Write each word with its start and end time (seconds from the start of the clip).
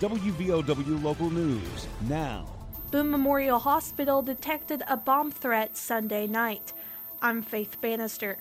WVOW 0.00 1.02
Local 1.02 1.28
News 1.28 1.86
now. 2.08 2.46
Boone 2.90 3.10
Memorial 3.10 3.58
Hospital 3.58 4.22
detected 4.22 4.82
a 4.88 4.96
bomb 4.96 5.30
threat 5.30 5.76
Sunday 5.76 6.26
night. 6.26 6.72
I'm 7.20 7.42
Faith 7.42 7.78
Bannister. 7.82 8.38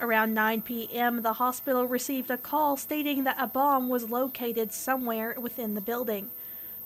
Around 0.00 0.32
9 0.32 0.62
p.m., 0.62 1.20
the 1.20 1.34
hospital 1.34 1.84
received 1.84 2.30
a 2.30 2.38
call 2.38 2.78
stating 2.78 3.24
that 3.24 3.36
a 3.38 3.46
bomb 3.46 3.90
was 3.90 4.08
located 4.08 4.72
somewhere 4.72 5.36
within 5.38 5.74
the 5.74 5.82
building. 5.82 6.30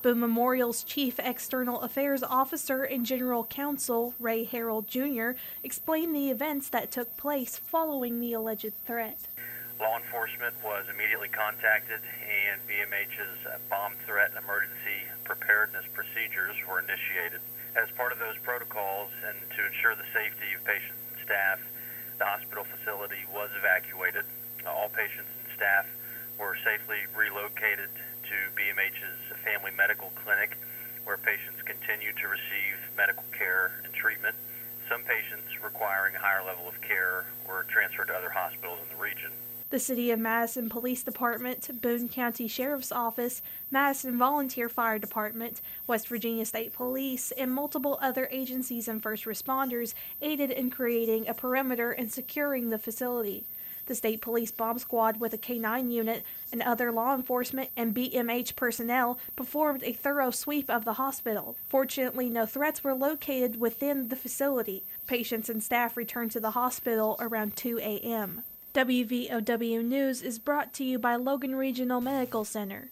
Boone 0.02 0.18
Memorial's 0.18 0.82
Chief 0.82 1.20
External 1.20 1.80
Affairs 1.82 2.24
Officer 2.24 2.82
and 2.82 3.06
General 3.06 3.44
Counsel, 3.44 4.12
Ray 4.18 4.42
Harold 4.42 4.88
Jr., 4.88 5.30
explained 5.62 6.16
the 6.16 6.30
events 6.30 6.68
that 6.70 6.90
took 6.90 7.16
place 7.16 7.56
following 7.58 8.18
the 8.18 8.32
alleged 8.32 8.72
threat. 8.84 9.28
Law 9.76 10.00
enforcement 10.00 10.56
was 10.64 10.88
immediately 10.88 11.28
contacted, 11.28 12.00
and 12.00 12.56
BMH's 12.64 13.44
bomb 13.68 13.92
threat 14.08 14.32
and 14.32 14.40
emergency 14.40 15.04
preparedness 15.28 15.84
procedures 15.92 16.56
were 16.64 16.80
initiated. 16.80 17.44
As 17.76 17.92
part 17.92 18.08
of 18.08 18.18
those 18.18 18.40
protocols 18.40 19.12
and 19.28 19.36
to 19.52 19.60
ensure 19.68 19.92
the 19.92 20.08
safety 20.16 20.48
of 20.56 20.64
patients 20.64 20.96
and 21.12 21.20
staff, 21.20 21.60
the 22.16 22.24
hospital 22.24 22.64
facility 22.64 23.20
was 23.28 23.52
evacuated. 23.52 24.24
All 24.64 24.88
patients 24.88 25.28
and 25.28 25.48
staff 25.52 25.84
were 26.40 26.56
safely 26.64 27.04
relocated 27.12 27.92
to 27.92 28.36
BMH's 28.56 29.20
Family 29.44 29.76
Medical 29.76 30.08
Clinic, 30.24 30.56
where 31.04 31.20
patients 31.20 31.60
continue 31.68 32.16
to 32.16 32.26
receive 32.32 32.80
medical 32.96 33.28
care 33.36 33.76
and 33.84 33.92
treatment. 33.92 34.34
Some 34.88 35.04
patients 35.04 35.52
requiring 35.60 36.16
a 36.16 36.18
higher 36.18 36.42
level 36.42 36.64
of 36.64 36.80
care 36.80 37.28
were 37.44 37.68
transferred 37.68 38.08
to 38.08 38.16
other 38.16 38.32
hospitals 38.32 38.80
in 38.80 38.88
the 38.88 39.02
region. 39.02 39.36
The 39.68 39.80
City 39.80 40.12
of 40.12 40.20
Madison 40.20 40.68
Police 40.68 41.02
Department, 41.02 41.82
Boone 41.82 42.08
County 42.08 42.46
Sheriff's 42.46 42.92
Office, 42.92 43.42
Madison 43.68 44.16
Volunteer 44.16 44.68
Fire 44.68 45.00
Department, 45.00 45.60
West 45.88 46.06
Virginia 46.06 46.44
State 46.44 46.72
Police, 46.72 47.32
and 47.32 47.52
multiple 47.52 47.98
other 48.00 48.28
agencies 48.30 48.86
and 48.86 49.02
first 49.02 49.24
responders 49.24 49.92
aided 50.22 50.52
in 50.52 50.70
creating 50.70 51.26
a 51.26 51.34
perimeter 51.34 51.90
and 51.90 52.12
securing 52.12 52.70
the 52.70 52.78
facility. 52.78 53.44
The 53.86 53.96
State 53.96 54.20
Police 54.20 54.52
Bomb 54.52 54.78
Squad, 54.78 55.18
with 55.18 55.32
a 55.32 55.38
K 55.38 55.58
9 55.58 55.90
unit 55.90 56.22
and 56.52 56.62
other 56.62 56.92
law 56.92 57.16
enforcement 57.16 57.70
and 57.76 57.92
BMH 57.92 58.54
personnel, 58.54 59.18
performed 59.34 59.82
a 59.82 59.92
thorough 59.92 60.30
sweep 60.30 60.70
of 60.70 60.84
the 60.84 60.94
hospital. 60.94 61.56
Fortunately, 61.68 62.30
no 62.30 62.46
threats 62.46 62.84
were 62.84 62.94
located 62.94 63.58
within 63.58 64.10
the 64.10 64.16
facility. 64.16 64.84
Patients 65.08 65.50
and 65.50 65.60
staff 65.60 65.96
returned 65.96 66.30
to 66.32 66.40
the 66.40 66.52
hospital 66.52 67.16
around 67.18 67.56
2 67.56 67.78
a.m. 67.80 68.44
WVOW 68.76 69.82
News 69.82 70.20
is 70.20 70.38
brought 70.38 70.74
to 70.74 70.84
you 70.84 70.98
by 70.98 71.16
Logan 71.16 71.56
Regional 71.56 72.02
Medical 72.02 72.44
Center. 72.44 72.90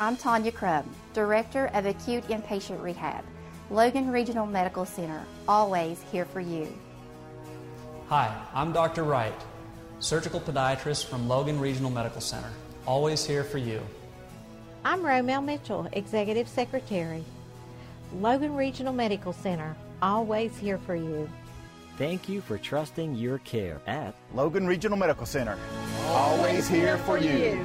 I'm 0.00 0.16
Tanya 0.16 0.50
Crum, 0.50 0.84
Director 1.14 1.70
of 1.74 1.86
Acute 1.86 2.26
Inpatient 2.26 2.82
Rehab. 2.82 3.24
Logan 3.70 4.10
Regional 4.10 4.46
Medical 4.46 4.84
Center, 4.84 5.24
always 5.46 6.02
here 6.10 6.24
for 6.24 6.40
you. 6.40 6.66
Hi, 8.08 8.36
I'm 8.52 8.72
Dr. 8.72 9.04
Wright, 9.04 9.40
surgical 10.00 10.40
podiatrist 10.40 11.04
from 11.04 11.28
Logan 11.28 11.60
Regional 11.60 11.92
Medical 11.92 12.20
Center, 12.20 12.50
always 12.84 13.24
here 13.24 13.44
for 13.44 13.58
you. 13.58 13.80
I'm 14.84 15.02
Romel 15.02 15.44
Mitchell, 15.44 15.86
Executive 15.92 16.48
Secretary. 16.48 17.22
Logan 18.16 18.56
Regional 18.56 18.92
Medical 18.92 19.32
Center, 19.32 19.76
always 20.02 20.58
here 20.58 20.78
for 20.78 20.96
you. 20.96 21.30
Thank 22.02 22.28
you 22.28 22.40
for 22.40 22.58
trusting 22.58 23.14
your 23.14 23.38
care 23.38 23.80
at 23.86 24.16
Logan 24.34 24.66
Regional 24.66 24.98
Medical 24.98 25.24
Center. 25.24 25.56
Always 26.06 26.66
here 26.66 26.98
for 26.98 27.16
you. 27.16 27.64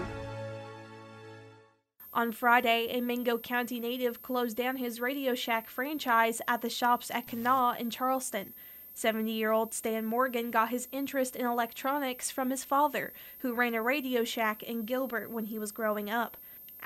On 2.14 2.32
Friday, 2.32 2.88
a 2.92 3.02
Mingo 3.02 3.40
County 3.40 3.80
native 3.80 4.22
closed 4.22 4.56
down 4.56 4.76
his 4.76 5.02
Radio 5.02 5.34
Shack 5.34 5.72
franchise 5.72 6.40
at 6.48 6.62
the 6.62 6.70
shops 6.70 7.10
at 7.10 7.26
Kanawha 7.26 7.80
in 7.80 7.90
Charleston. 7.90 8.54
70 8.94 9.32
year 9.32 9.52
old 9.52 9.74
Stan 9.74 10.06
Morgan 10.06 10.52
got 10.52 10.70
his 10.70 10.88
interest 10.92 11.36
in 11.36 11.48
electronics 11.48 12.30
from 12.30 12.52
his 12.52 12.64
father, 12.64 13.14
who 13.40 13.56
ran 13.56 13.74
a 13.74 13.82
Radio 13.82 14.24
Shack 14.24 14.62
in 14.62 14.86
Gilbert 14.86 15.32
when 15.32 15.46
he 15.46 15.58
was 15.58 15.72
growing 15.72 16.12
up. 16.12 16.38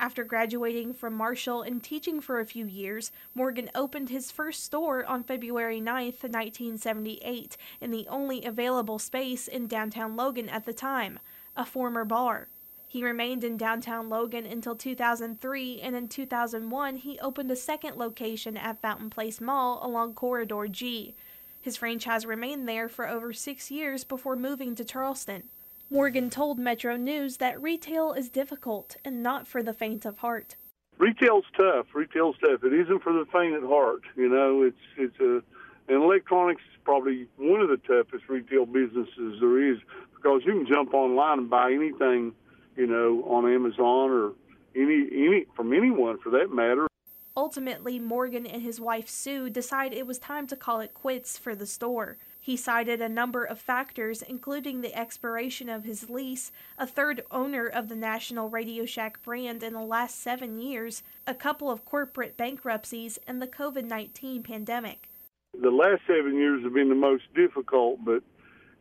After 0.02 0.24
graduating 0.24 0.96
from 0.96 1.14
Marshall 1.14 1.62
and 1.62 1.82
teaching 1.82 2.22
for 2.22 2.40
a 2.40 2.46
few 2.46 2.66
years, 2.66 3.12
Morgan 3.36 3.70
opened 3.76 4.10
his 4.10 4.32
first 4.32 4.64
store 4.64 5.06
on 5.06 5.24
February 5.24 5.80
9, 5.80 6.06
1978, 6.06 7.56
in 7.80 7.92
the 7.92 8.08
only 8.08 8.44
available 8.44 8.98
space 8.98 9.48
in 9.48 9.68
downtown 9.68 10.16
Logan 10.16 10.50
at 10.50 10.66
the 10.66 10.74
time, 10.74 11.20
a 11.56 11.64
former 11.68 12.04
bar. 12.04 12.48
He 12.88 13.04
remained 13.04 13.44
in 13.44 13.58
downtown 13.58 14.10
Logan 14.10 14.48
until 14.48 14.76
2003, 14.76 15.80
and 15.82 15.96
in 15.96 16.08
2001 16.08 16.96
he 16.96 17.20
opened 17.20 17.52
a 17.52 17.56
second 17.56 17.96
location 17.96 18.58
at 18.58 18.82
Fountain 18.82 19.12
Place 19.12 19.40
Mall 19.40 19.80
along 19.84 20.16
Corridor 20.16 20.68
G. 20.68 21.14
His 21.62 21.78
franchise 21.78 22.26
remained 22.26 22.68
there 22.68 22.90
for 22.90 23.08
over 23.08 23.34
six 23.34 23.70
years 23.70 24.04
before 24.04 24.36
moving 24.36 24.74
to 24.74 24.84
Charleston. 24.84 25.44
Morgan 25.92 26.30
told 26.30 26.58
Metro 26.58 26.96
News 26.96 27.36
that 27.38 27.62
retail 27.62 28.14
is 28.14 28.30
difficult 28.30 28.96
and 29.04 29.22
not 29.22 29.46
for 29.46 29.62
the 29.62 29.74
faint 29.74 30.06
of 30.06 30.20
heart. 30.20 30.56
Retail's 30.98 31.44
tough. 31.58 31.88
Retail's 31.94 32.38
tough. 32.40 32.64
It 32.64 32.72
isn't 32.72 33.04
for 33.04 33.12
the 33.12 33.26
faint 33.26 33.56
of 33.56 33.64
heart. 33.64 34.04
You 34.16 34.30
know, 34.30 34.62
it's 34.62 34.78
it's 34.98 35.20
a 35.20 35.44
and 35.92 36.02
electronics 36.02 36.62
is 36.72 36.80
probably 36.86 37.28
one 37.36 37.60
of 37.60 37.68
the 37.68 37.76
toughest 37.76 38.30
retail 38.30 38.66
businesses 38.66 39.42
there 39.42 39.70
is 39.70 39.80
because 40.16 40.44
you 40.46 40.54
can 40.54 40.66
jump 40.66 40.94
online 40.94 41.40
and 41.40 41.50
buy 41.50 41.74
anything, 41.74 42.32
you 42.78 42.88
know, 42.88 43.24
on 43.24 43.52
Amazon 43.52 44.12
or 44.12 44.32
any 44.74 45.10
any 45.12 45.46
from 45.58 45.74
anyone 45.74 46.20
for 46.20 46.30
that 46.30 46.54
matter. 46.54 46.88
Ultimately, 47.36 47.98
Morgan 47.98 48.46
and 48.46 48.62
his 48.62 48.80
wife 48.80 49.10
Sue 49.10 49.50
decided 49.50 49.98
it 49.98 50.06
was 50.06 50.20
time 50.20 50.48
to 50.48 50.56
call 50.56 50.82
it 50.82 50.94
quits 50.94 51.38
for 51.38 51.56
the 51.56 51.66
store. 51.66 52.18
He 52.40 52.58
cited 52.58 53.02
a 53.02 53.08
number 53.08 53.44
of 53.44 53.60
factors, 53.60 54.22
including 54.22 54.82
the 54.82 54.94
expiration 54.98 55.70
of 55.70 55.84
his 55.84 56.10
lease, 56.10 56.52
a 56.78 56.88
third 56.88 57.24
owner 57.32 57.68
of 57.68 57.88
the 57.88 57.96
national 57.96 58.50
Radio 58.50 58.86
Shack 58.86 59.22
brand 59.24 59.64
in 59.64 59.74
the 59.74 59.82
last 59.82 60.20
seven 60.20 60.60
years, 60.60 61.04
a 61.26 61.36
couple 61.36 61.70
of 61.70 61.86
corporate 61.86 62.36
bankruptcies, 62.36 63.20
and 63.28 63.42
the 63.42 63.48
COVID 63.48 63.86
19 63.86 64.44
pandemic. 64.44 65.08
The 65.54 65.70
last 65.70 66.02
seven 66.08 66.36
years 66.36 66.64
have 66.64 66.74
been 66.74 66.90
the 66.90 66.96
most 66.96 67.24
difficult, 67.36 68.04
but 68.04 68.24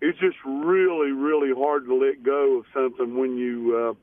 it's 0.00 0.18
just 0.18 0.36
really, 0.44 1.12
really 1.12 1.52
hard 1.52 1.84
to 1.84 1.94
let 1.94 2.22
go 2.22 2.58
of 2.58 2.64
something 2.72 3.16
when 3.16 3.36
you 3.36 3.76
uh, 3.76 3.94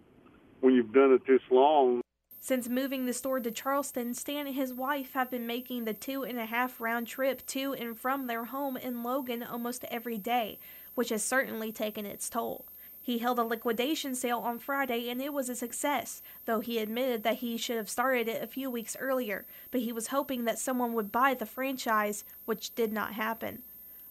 when 0.62 0.74
you've 0.74 0.94
done 0.94 1.12
it 1.14 1.26
this 1.28 1.42
long. 1.50 2.02
Since 2.40 2.70
moving 2.70 3.06
the 3.06 3.14
store 3.14 3.40
to 3.40 3.52
Charleston, 3.52 4.14
Stan 4.14 4.48
and 4.48 4.56
his 4.56 4.74
wife 4.74 5.14
have 5.14 5.30
been 5.30 5.48
making 5.48 5.86
the 5.86 5.94
two 5.94 6.24
and 6.24 6.40
a 6.40 6.46
half 6.46 6.80
round 6.80 7.08
trip 7.08 7.46
to 7.48 7.74
and 7.74 7.98
from 7.98 8.28
their 8.28 8.46
home 8.46 8.78
in 8.78 9.04
Logan 9.04 9.44
almost 9.44 9.84
every 9.86 10.18
day, 10.18 10.60
which 10.96 11.10
has 11.10 11.24
certainly 11.24 11.72
taken 11.72 12.06
its 12.06 12.30
toll. 12.30 12.66
He 13.02 13.20
held 13.20 13.40
a 13.40 13.44
liquidation 13.44 14.16
sale 14.16 14.40
on 14.40 14.60
Friday 14.60 15.10
and 15.10 15.22
it 15.22 15.32
was 15.32 15.48
a 15.48 15.56
success, 15.56 16.22
though 16.46 16.60
he 16.60 16.78
admitted 16.78 17.24
that 17.24 17.38
he 17.38 17.56
should 17.56 17.78
have 17.78 17.90
started 17.90 18.28
it 18.28 18.44
a 18.44 18.48
few 18.48 18.70
weeks 18.70 18.98
earlier, 19.00 19.46
but 19.72 19.80
he 19.80 19.94
was 19.94 20.08
hoping 20.08 20.44
that 20.44 20.60
someone 20.60 20.94
would 20.94 21.10
buy 21.10 21.34
the 21.34 21.46
franchise, 21.46 22.26
which 22.46 22.76
did 22.76 22.92
not 22.92 23.14
happen. 23.14 23.64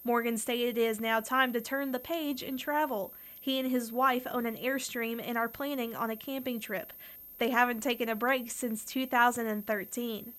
Morgan 0.02 0.38
stated 0.38 0.78
it 0.78 0.82
is 0.82 1.00
now 1.00 1.20
time 1.20 1.52
to 1.52 1.60
turn 1.60 1.92
the 1.92 1.98
page 1.98 2.42
and 2.42 2.58
travel. 2.58 3.12
He 3.38 3.58
and 3.58 3.70
his 3.70 3.92
wife 3.92 4.26
own 4.30 4.46
an 4.46 4.56
Airstream 4.56 5.20
and 5.22 5.36
are 5.36 5.48
planning 5.48 5.94
on 5.94 6.10
a 6.10 6.16
camping 6.16 6.58
trip. 6.58 6.92
They 7.38 7.50
haven't 7.50 7.82
taken 7.82 8.08
a 8.08 8.14
break 8.14 8.50
since 8.50 8.84
2013. 8.84 10.32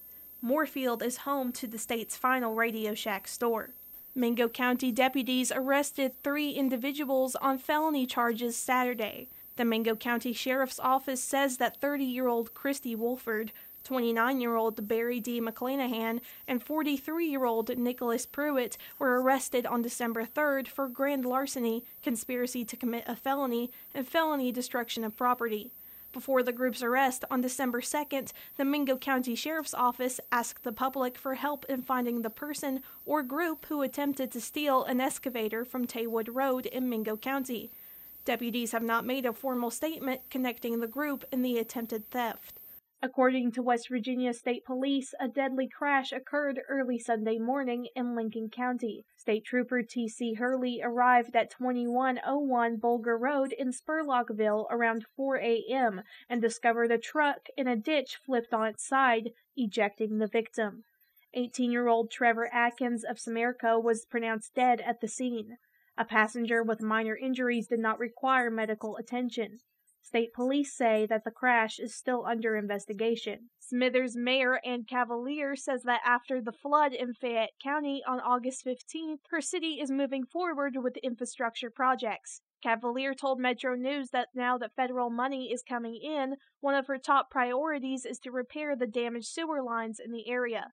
Moorefield 0.44 1.04
is 1.04 1.18
home 1.18 1.52
to 1.54 1.68
the 1.68 1.78
state's 1.78 2.16
final 2.16 2.56
Radio 2.56 2.94
Shack 2.94 3.28
store. 3.28 3.72
Mingo 4.16 4.48
County 4.48 4.92
deputies 4.92 5.52
arrested 5.52 6.14
three 6.24 6.52
individuals 6.52 7.36
on 7.36 7.60
felony 7.60 8.08
charges 8.08 8.58
Saturday. 8.58 9.30
The 9.58 9.66
Mingo 9.66 9.96
County 9.96 10.34
Sheriff's 10.34 10.80
Office 10.80 11.24
says 11.24 11.58
that 11.58 11.80
30 11.82 12.04
year 12.04 12.28
old 12.28 12.54
Christy 12.56 12.96
Wolford, 12.96 13.52
29 13.84 14.42
year 14.42 14.56
old 14.56 14.88
Barry 14.88 15.20
D. 15.20 15.40
McClanahan, 15.40 16.20
and 16.48 16.64
43 16.64 17.28
year 17.28 17.46
old 17.46 17.78
Nicholas 17.78 18.26
Pruitt 18.26 18.78
were 18.98 19.22
arrested 19.22 19.66
on 19.66 19.82
December 19.84 20.26
3rd 20.26 20.68
for 20.68 20.88
grand 20.88 21.24
larceny, 21.24 21.84
conspiracy 22.02 22.66
to 22.66 22.76
commit 22.76 23.04
a 23.08 23.16
felony, 23.16 23.72
and 23.94 24.08
felony 24.08 24.52
destruction 24.52 25.04
of 25.04 25.16
property. 25.16 25.72
Before 26.18 26.42
the 26.42 26.52
group's 26.52 26.82
arrest 26.82 27.26
on 27.30 27.42
December 27.42 27.80
2nd, 27.80 28.32
the 28.56 28.66
Mingo 28.66 28.98
County 28.98 29.36
Sheriff's 29.36 29.76
Office 29.76 30.20
asked 30.32 30.64
the 30.64 30.72
public 30.72 31.16
for 31.16 31.36
help 31.36 31.64
in 31.70 31.84
finding 31.84 32.24
the 32.24 32.32
person 32.32 32.82
or 33.06 33.22
group 33.22 33.68
who 33.68 33.84
attempted 33.84 34.32
to 34.32 34.42
steal 34.42 34.84
an 34.84 35.00
excavator 35.00 35.64
from 35.64 35.86
Taywood 35.86 36.30
Road 36.34 36.66
in 36.66 36.90
Mingo 36.90 37.18
County. 37.18 37.70
Deputies 38.26 38.72
have 38.72 38.82
not 38.82 39.06
made 39.06 39.28
a 39.28 39.32
formal 39.32 39.70
statement 39.70 40.22
connecting 40.32 40.80
the 40.80 40.88
group 40.88 41.24
and 41.32 41.46
the 41.46 41.60
attempted 41.60 42.10
theft. 42.10 42.60
According 43.00 43.52
to 43.52 43.62
West 43.62 43.90
Virginia 43.90 44.34
State 44.34 44.66
Police, 44.66 45.14
a 45.20 45.28
deadly 45.28 45.68
crash 45.68 46.12
occurred 46.12 46.64
early 46.68 46.98
Sunday 46.98 47.38
morning 47.38 47.90
in 47.96 48.16
Lincoln 48.16 48.50
County. 48.50 49.06
State 49.16 49.46
Trooper 49.46 49.84
T.C. 49.84 50.34
Hurley 50.34 50.82
arrived 50.84 51.36
at 51.36 51.52
2101 51.52 52.78
Bulger 52.78 53.16
Road 53.16 53.54
in 53.54 53.72
Spurlockville 53.72 54.66
around 54.72 55.06
4 55.16 55.38
a.m. 55.38 56.02
and 56.28 56.42
discovered 56.42 56.92
a 56.92 56.98
truck 56.98 57.50
in 57.56 57.68
a 57.68 57.76
ditch 57.76 58.18
flipped 58.26 58.52
on 58.52 58.66
its 58.66 58.88
side, 58.88 59.30
ejecting 59.56 60.18
the 60.18 60.26
victim. 60.26 60.84
18 61.36 61.72
year 61.72 61.88
old 61.88 62.10
Trevor 62.10 62.52
Atkins 62.52 63.04
of 63.04 63.18
Sumerco 63.18 63.80
was 63.80 64.06
pronounced 64.06 64.56
dead 64.56 64.82
at 64.82 65.02
the 65.02 65.08
scene. 65.08 65.60
A 66.00 66.04
passenger 66.04 66.64
with 66.64 66.82
minor 66.82 67.16
injuries 67.16 67.68
did 67.68 67.80
not 67.80 68.00
require 68.00 68.50
medical 68.50 68.98
attention. 68.98 69.60
State 70.08 70.32
police 70.32 70.74
say 70.74 71.06
that 71.10 71.26
the 71.26 71.32
crash 71.32 71.80
is 71.80 71.94
still 71.94 72.26
under 72.26 72.56
investigation. 72.56 73.50
Smithers 73.60 74.16
Mayor 74.16 74.62
Anne 74.64 74.86
Cavalier 74.86 75.54
says 75.58 75.84
that 75.84 76.00
after 76.06 76.40
the 76.40 76.54
flood 76.54 76.94
in 76.94 77.14
Fayette 77.14 77.52
County 77.62 78.02
on 78.08 78.22
August 78.22 78.66
15th, 78.66 79.20
her 79.32 79.42
city 79.42 79.82
is 79.82 79.92
moving 79.92 80.24
forward 80.24 80.78
with 80.78 80.96
infrastructure 81.04 81.70
projects. 81.70 82.40
Cavalier 82.64 83.14
told 83.14 83.42
Metro 83.42 83.76
News 83.76 84.12
that 84.12 84.30
now 84.34 84.58
that 84.58 84.78
federal 84.78 85.10
money 85.10 85.52
is 85.52 85.62
coming 85.62 86.00
in, 86.02 86.38
one 86.62 86.74
of 86.74 86.88
her 86.88 86.98
top 86.98 87.30
priorities 87.30 88.06
is 88.06 88.18
to 88.20 88.32
repair 88.32 88.78
the 88.78 88.88
damaged 88.88 89.28
sewer 89.28 89.62
lines 89.62 90.00
in 90.00 90.14
the 90.14 90.30
area. 90.30 90.68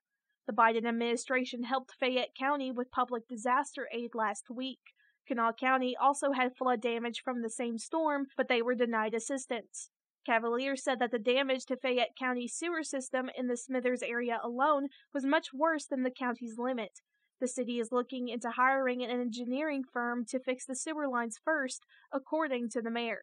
The 0.47 0.53
Biden 0.53 0.87
administration 0.87 1.65
helped 1.65 1.97
Fayette 1.99 2.37
County 2.39 2.71
with 2.71 2.93
public 2.93 3.27
disaster 3.27 3.89
aid 3.93 4.11
last 4.15 4.45
week. 4.49 4.95
Kanawha 5.27 5.55
County 5.55 5.97
also 5.97 6.33
had 6.33 6.57
flood 6.57 6.81
damage 6.81 7.23
from 7.25 7.43
the 7.43 7.51
same 7.51 7.79
storm, 7.79 8.27
but 8.37 8.49
they 8.49 8.61
were 8.61 8.75
denied 8.75 9.15
assistance. 9.15 9.91
Cavalier 10.25 10.77
said 10.77 10.99
that 10.99 11.11
the 11.11 11.19
damage 11.19 11.67
to 11.67 11.77
Fayette 11.77 12.17
County's 12.19 12.55
sewer 12.55 12.83
system 12.83 13.31
in 13.37 13.47
the 13.47 13.57
Smithers 13.57 14.03
area 14.03 14.41
alone 14.43 14.89
was 15.13 15.25
much 15.25 15.49
worse 15.53 15.87
than 15.87 16.03
the 16.03 16.11
county's 16.11 16.59
limit. 16.59 17.01
The 17.41 17.49
city 17.49 17.79
is 17.79 17.93
looking 17.93 18.29
into 18.29 18.51
hiring 18.51 19.03
an 19.03 19.11
engineering 19.11 19.85
firm 19.93 20.25
to 20.27 20.41
fix 20.41 20.65
the 20.65 20.77
sewer 20.77 21.09
lines 21.09 21.39
first, 21.45 21.85
according 22.13 22.71
to 22.71 22.81
the 22.81 22.91
mayor. 22.91 23.23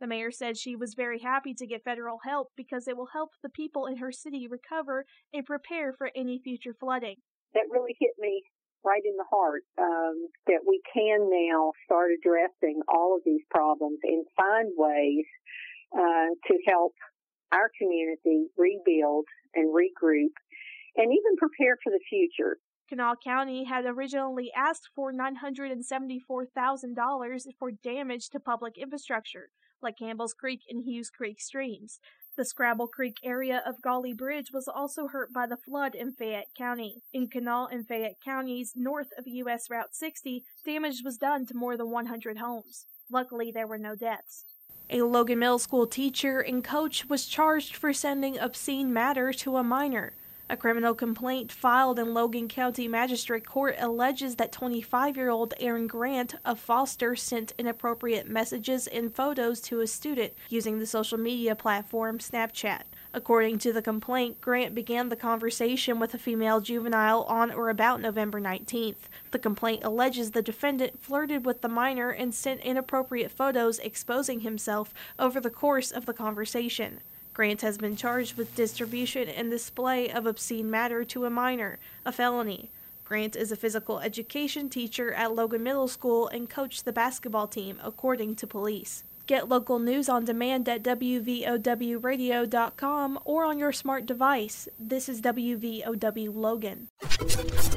The 0.00 0.06
mayor 0.06 0.30
said 0.30 0.56
she 0.56 0.74
was 0.74 0.94
very 0.94 1.20
happy 1.20 1.52
to 1.54 1.66
get 1.66 1.84
federal 1.84 2.20
help 2.24 2.48
because 2.56 2.88
it 2.88 2.96
will 2.96 3.08
help 3.12 3.32
the 3.42 3.50
people 3.50 3.84
in 3.86 3.98
her 3.98 4.12
city 4.12 4.46
recover 4.48 5.04
and 5.32 5.44
prepare 5.44 5.92
for 5.92 6.10
any 6.16 6.38
future 6.38 6.72
flooding. 6.72 7.16
That 7.52 7.68
really 7.70 7.96
hit 7.98 8.12
me 8.18 8.44
right 8.84 9.02
in 9.04 9.16
the 9.16 9.24
heart 9.30 9.62
um, 9.78 10.28
that 10.46 10.60
we 10.66 10.80
can 10.92 11.28
now 11.28 11.72
start 11.84 12.10
addressing 12.12 12.80
all 12.88 13.16
of 13.16 13.22
these 13.24 13.42
problems 13.50 13.98
and 14.02 14.26
find 14.36 14.72
ways 14.76 15.26
uh, 15.92 16.34
to 16.46 16.58
help 16.66 16.94
our 17.52 17.70
community 17.78 18.46
rebuild 18.56 19.26
and 19.54 19.74
regroup 19.74 20.32
and 20.96 21.12
even 21.12 21.36
prepare 21.36 21.76
for 21.82 21.90
the 21.90 22.00
future. 22.08 22.56
Kanawha 22.88 23.16
County 23.22 23.64
had 23.64 23.84
originally 23.86 24.50
asked 24.56 24.88
for 24.96 25.12
$974,000 25.12 27.46
for 27.58 27.70
damage 27.70 28.30
to 28.30 28.40
public 28.40 28.76
infrastructure, 28.76 29.50
like 29.80 29.98
Campbell's 29.98 30.34
Creek 30.34 30.62
and 30.68 30.82
Hughes 30.82 31.10
Creek 31.10 31.40
streams. 31.40 32.00
The 32.40 32.46
Scrabble 32.46 32.88
Creek 32.88 33.18
area 33.22 33.62
of 33.66 33.82
Gauley 33.82 34.16
Bridge 34.16 34.50
was 34.50 34.66
also 34.66 35.08
hurt 35.08 35.30
by 35.30 35.46
the 35.46 35.58
flood 35.58 35.94
in 35.94 36.10
Fayette 36.10 36.54
County. 36.56 37.02
In 37.12 37.28
Kanawha 37.28 37.68
and 37.70 37.86
Fayette 37.86 38.16
counties 38.24 38.72
north 38.74 39.08
of 39.18 39.26
U.S. 39.26 39.68
Route 39.68 39.94
60, 39.94 40.42
damage 40.64 41.02
was 41.04 41.18
done 41.18 41.44
to 41.44 41.54
more 41.54 41.76
than 41.76 41.90
100 41.90 42.38
homes. 42.38 42.86
Luckily, 43.10 43.52
there 43.52 43.66
were 43.66 43.76
no 43.76 43.94
deaths. 43.94 44.46
A 44.88 45.02
Logan 45.02 45.40
Middle 45.40 45.58
School 45.58 45.86
teacher 45.86 46.40
and 46.40 46.64
coach 46.64 47.10
was 47.10 47.26
charged 47.26 47.76
for 47.76 47.92
sending 47.92 48.38
obscene 48.38 48.90
matter 48.90 49.34
to 49.34 49.58
a 49.58 49.62
minor. 49.62 50.14
A 50.50 50.56
criminal 50.56 50.94
complaint 50.94 51.52
filed 51.52 51.96
in 52.00 52.12
Logan 52.12 52.48
County 52.48 52.88
Magistrate 52.88 53.46
Court 53.46 53.76
alleges 53.78 54.34
that 54.34 54.50
25 54.50 55.16
year 55.16 55.30
old 55.30 55.54
Aaron 55.60 55.86
Grant 55.86 56.34
of 56.44 56.58
Foster 56.58 57.14
sent 57.14 57.54
inappropriate 57.56 58.28
messages 58.28 58.88
and 58.88 59.14
photos 59.14 59.60
to 59.60 59.78
a 59.78 59.86
student 59.86 60.32
using 60.48 60.80
the 60.80 60.86
social 60.86 61.18
media 61.18 61.54
platform 61.54 62.18
Snapchat. 62.18 62.80
According 63.14 63.58
to 63.60 63.72
the 63.72 63.80
complaint, 63.80 64.40
Grant 64.40 64.74
began 64.74 65.08
the 65.08 65.14
conversation 65.14 66.00
with 66.00 66.14
a 66.14 66.18
female 66.18 66.60
juvenile 66.60 67.22
on 67.28 67.52
or 67.52 67.70
about 67.70 68.00
November 68.00 68.40
19th. 68.40 69.06
The 69.30 69.38
complaint 69.38 69.84
alleges 69.84 70.32
the 70.32 70.42
defendant 70.42 71.00
flirted 71.00 71.46
with 71.46 71.60
the 71.60 71.68
minor 71.68 72.10
and 72.10 72.34
sent 72.34 72.60
inappropriate 72.62 73.30
photos 73.30 73.78
exposing 73.78 74.40
himself 74.40 74.92
over 75.16 75.38
the 75.38 75.48
course 75.48 75.92
of 75.92 76.06
the 76.06 76.12
conversation. 76.12 77.02
Grant 77.40 77.62
has 77.62 77.78
been 77.78 77.96
charged 77.96 78.36
with 78.36 78.54
distribution 78.54 79.26
and 79.26 79.50
display 79.50 80.10
of 80.10 80.26
obscene 80.26 80.70
matter 80.70 81.04
to 81.04 81.24
a 81.24 81.30
minor, 81.30 81.78
a 82.04 82.12
felony. 82.12 82.68
Grant 83.02 83.34
is 83.34 83.50
a 83.50 83.56
physical 83.56 84.00
education 84.00 84.68
teacher 84.68 85.14
at 85.14 85.34
Logan 85.34 85.62
Middle 85.62 85.88
School 85.88 86.28
and 86.28 86.50
coached 86.50 86.84
the 86.84 86.92
basketball 86.92 87.46
team, 87.46 87.80
according 87.82 88.36
to 88.36 88.46
police. 88.46 89.04
Get 89.26 89.48
local 89.48 89.78
news 89.78 90.10
on 90.10 90.26
demand 90.26 90.68
at 90.68 90.82
WVOWradio.com 90.82 93.18
or 93.24 93.46
on 93.46 93.58
your 93.58 93.72
smart 93.72 94.04
device. 94.04 94.68
This 94.78 95.08
is 95.08 95.22
WVOW 95.22 96.34
Logan. 96.34 96.88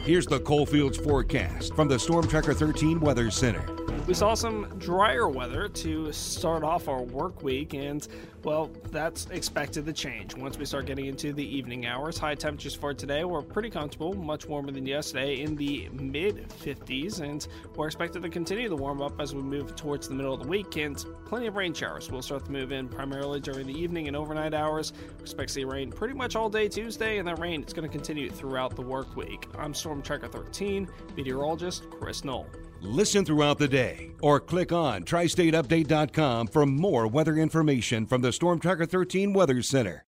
Here's 0.01 0.27
the 0.27 0.42
Coalfields 0.42 0.98
forecast 0.98 1.74
from 1.74 1.88
the 1.88 1.98
Storm 1.98 2.27
Tracker 2.27 2.54
13 2.54 3.00
Weather 3.00 3.31
Center. 3.31 3.83
We 4.06 4.14
saw 4.14 4.34
some 4.34 4.68
drier 4.80 5.30
weather 5.30 5.70
to 5.70 6.12
start 6.12 6.62
off 6.62 6.90
our 6.90 7.04
work 7.04 7.42
week, 7.42 7.74
and 7.74 8.06
well, 8.44 8.70
that's 8.92 9.28
expected 9.30 9.86
to 9.86 9.94
change 9.94 10.36
once 10.36 10.58
we 10.58 10.66
start 10.66 10.88
getting 10.88 11.06
into 11.06 11.32
the 11.32 11.44
evening 11.44 11.86
hours. 11.86 12.18
High 12.18 12.36
temperatures 12.36 12.76
for 12.76 12.94
today 12.94 13.24
were 13.24 13.42
pretty 13.42 13.70
comfortable, 13.70 14.14
much 14.14 14.46
warmer 14.46 14.72
than 14.72 14.86
yesterday 14.86 15.40
in 15.40 15.56
the 15.56 15.88
mid 15.94 16.50
50s, 16.50 17.22
and 17.22 17.48
we're 17.78 17.86
expected 17.86 18.24
to 18.24 18.30
continue 18.30 18.68
to 18.68 18.76
warm 18.76 19.02
up 19.02 19.22
as 19.22 19.34
we 19.34 19.42
move 19.42 19.74
towards 19.78 20.10
the 20.10 20.16
middle 20.16 20.34
of 20.34 20.44
the 20.44 20.50
week, 20.50 20.76
and 20.76 21.06
plenty 21.24 21.48
of 21.48 21.56
rain 21.56 21.74
showers 21.74 22.12
will 22.12 22.22
start 22.22 22.44
to 22.44 22.52
move 22.52 22.74
in 22.74 22.90
primarily 22.90 23.40
during 23.40 23.66
the 23.66 23.74
evening 23.74 24.10
and 24.10 24.18
overnight 24.18 24.54
hours. 24.54 24.92
We 25.18 25.22
expect 25.22 25.48
to 25.48 25.54
see 25.54 25.64
rain 25.64 25.94
pretty 25.94 26.14
much 26.14 26.36
all 26.36 26.50
day 26.50 26.68
Tuesday, 26.68 27.20
and 27.20 27.28
that 27.30 27.40
rain 27.40 27.64
is 27.64 27.72
going 27.72 27.90
to 27.90 27.92
continue 27.92 28.30
throughout 28.30 28.76
the 28.76 28.82
work 28.82 29.16
week. 29.16 29.48
I'm 29.58 29.74
Storm 29.74 30.02
Tracker 30.02 30.28
13, 30.28 30.90
meteorologist 31.16 31.90
Chris 31.90 32.26
Knoll. 32.26 32.50
Listen 32.84 33.24
throughout 33.24 33.60
the 33.60 33.68
day 33.68 34.12
or 34.22 34.42
click 34.42 34.74
on 34.74 35.06
tristateupdate.com 35.06 36.48
for 36.48 36.66
more 36.66 37.08
weather 37.08 37.38
information 37.38 38.06
from 38.06 38.22
the 38.22 38.34
Storm 38.34 38.60
Tracker 38.60 38.86
13 38.86 39.32
Weather 39.32 39.62
Center. 39.62 40.02